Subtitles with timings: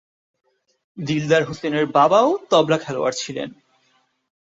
[0.97, 3.49] দিলদার হুসেনের বাবাও তবলা-খেলোয়াড় ছিলেন।